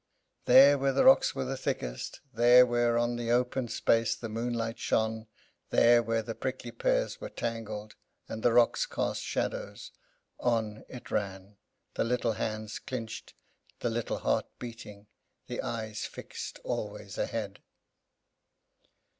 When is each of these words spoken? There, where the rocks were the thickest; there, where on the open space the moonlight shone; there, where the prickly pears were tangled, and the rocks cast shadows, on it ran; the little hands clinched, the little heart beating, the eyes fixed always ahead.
There, 0.45 0.79
where 0.79 0.93
the 0.93 1.05
rocks 1.05 1.35
were 1.35 1.45
the 1.45 1.55
thickest; 1.55 2.21
there, 2.33 2.65
where 2.65 2.97
on 2.97 3.17
the 3.17 3.29
open 3.29 3.67
space 3.67 4.15
the 4.15 4.29
moonlight 4.29 4.79
shone; 4.79 5.27
there, 5.69 6.01
where 6.01 6.23
the 6.23 6.33
prickly 6.33 6.71
pears 6.71 7.21
were 7.21 7.29
tangled, 7.29 7.93
and 8.27 8.41
the 8.41 8.51
rocks 8.51 8.87
cast 8.87 9.21
shadows, 9.21 9.91
on 10.39 10.85
it 10.89 11.11
ran; 11.11 11.57
the 11.93 12.03
little 12.03 12.31
hands 12.33 12.79
clinched, 12.79 13.35
the 13.81 13.91
little 13.91 14.17
heart 14.17 14.47
beating, 14.57 15.05
the 15.45 15.61
eyes 15.61 16.07
fixed 16.07 16.57
always 16.63 17.19
ahead. 17.19 17.59